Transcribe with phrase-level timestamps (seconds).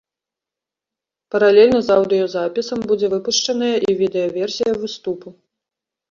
[1.33, 5.27] Паралельна з аўдыёзапісам будзе выпушчаная і відэа-версія выступу.